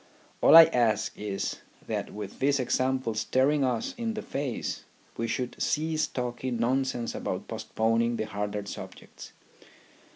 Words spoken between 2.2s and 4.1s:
this example staring us